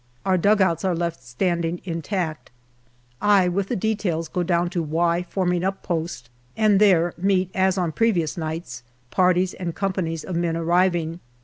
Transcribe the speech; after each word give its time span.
Our 0.25 0.35
dugouts 0.39 0.83
are 0.83 0.95
left 0.95 1.23
standing 1.23 1.79
intact. 1.85 2.49
I, 3.21 3.47
with 3.47 3.67
the 3.67 3.75
details, 3.75 4.29
go 4.29 4.41
down 4.41 4.71
to" 4.71 4.81
Y' 4.81 5.21
forming 5.29 5.63
up 5.63 5.83
post, 5.83 6.31
and 6.57 6.79
there 6.79 7.13
meet, 7.19 7.51
as 7.53 7.77
on 7.77 7.91
previous 7.91 8.35
nights, 8.35 8.81
parties 9.11 9.53
and 9.53 9.75
companies 9.75 10.23
of 10.23 10.35
men 10.35 10.57
arriving. 10.57 11.19